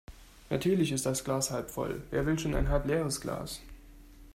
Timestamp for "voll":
1.69-2.01